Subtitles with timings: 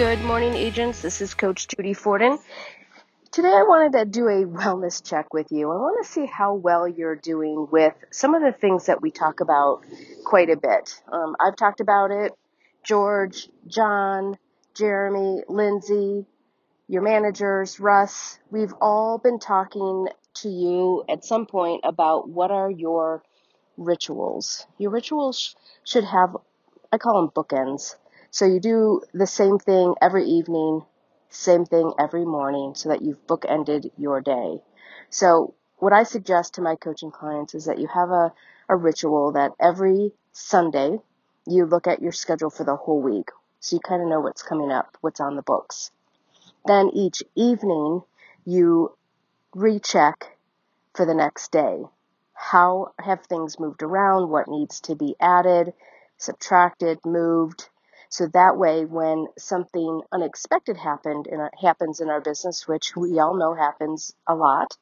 [0.00, 1.02] friends.
[1.02, 2.38] This is Coach Judy Forden.
[3.30, 5.70] Today I wanted to do a wellness check with you.
[5.70, 9.10] I want to see how well you're doing with some of the things that we
[9.10, 9.82] talk about
[10.24, 11.02] quite a bit.
[11.12, 12.32] Um, I've talked about it.
[12.82, 14.38] George, John,
[14.74, 16.24] Jeremy, Lindsay,
[16.88, 22.70] your managers, Russ, we've all been talking to you at some point about what are
[22.70, 23.22] your
[23.76, 24.66] rituals.
[24.78, 25.54] Your rituals
[25.84, 26.38] should have,
[26.90, 27.96] I call them bookends.
[28.32, 30.84] So you do the same thing every evening,
[31.30, 34.62] same thing every morning so that you've bookended your day.
[35.08, 38.32] So what I suggest to my coaching clients is that you have a,
[38.68, 40.98] a ritual that every Sunday
[41.46, 43.30] you look at your schedule for the whole week.
[43.58, 45.90] So you kind of know what's coming up, what's on the books.
[46.66, 48.02] Then each evening
[48.44, 48.96] you
[49.54, 50.36] recheck
[50.94, 51.82] for the next day.
[52.34, 54.30] How have things moved around?
[54.30, 55.72] What needs to be added,
[56.16, 57.69] subtracted, moved?
[58.10, 63.20] So that way, when something unexpected happened in our, happens in our business, which we
[63.20, 64.76] all know happens a lot,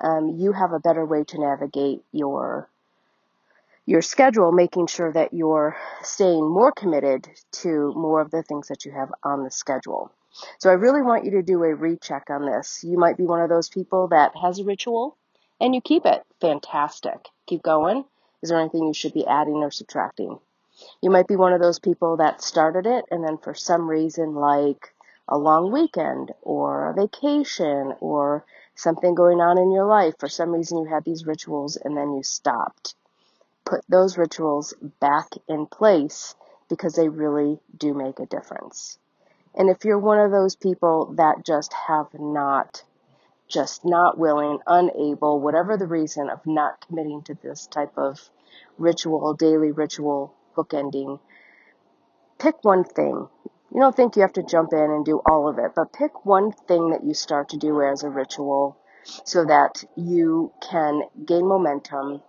[0.00, 2.68] um, you have a better way to navigate your
[3.86, 8.84] your schedule, making sure that you're staying more committed to more of the things that
[8.84, 10.12] you have on the schedule.
[10.58, 12.84] So I really want you to do a recheck on this.
[12.84, 15.16] You might be one of those people that has a ritual
[15.60, 16.22] and you keep it.
[16.40, 17.28] Fantastic.
[17.46, 18.04] Keep going.
[18.42, 20.38] Is there anything you should be adding or subtracting?
[21.02, 24.34] You might be one of those people that started it and then for some reason
[24.34, 24.94] like
[25.28, 30.50] a long weekend or a vacation or something going on in your life, for some
[30.50, 32.94] reason you had these rituals and then you stopped.
[33.64, 36.34] Put those rituals back in place
[36.68, 38.98] because they really do make a difference.
[39.54, 42.82] And if you're one of those people that just have not,
[43.48, 48.30] just not willing, unable, whatever the reason of not committing to this type of
[48.78, 50.34] ritual, daily ritual,
[50.64, 51.20] bookending.
[52.38, 53.28] Pick one thing.
[53.72, 56.24] You don't think you have to jump in and do all of it, but pick
[56.26, 58.76] one thing that you start to do as a ritual
[59.24, 62.22] so that you can gain momentum,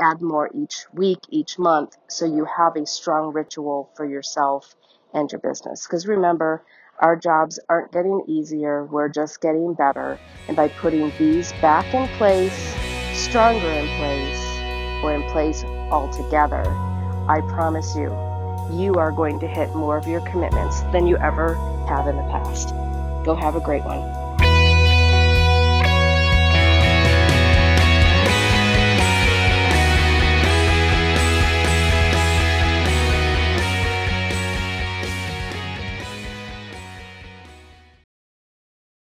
[0.00, 4.74] add more each week, each month, so you have a strong ritual for yourself
[5.12, 5.86] and your business.
[5.86, 6.62] Because remember,
[7.00, 10.18] our jobs aren't getting easier, we're just getting better.
[10.46, 12.74] And by putting these back in place,
[13.12, 14.54] stronger in place,
[15.02, 16.62] or in place altogether,
[17.28, 18.10] I promise you,
[18.70, 21.54] you are going to hit more of your commitments than you ever
[21.88, 22.70] have in the past.
[23.24, 24.23] Go have a great one.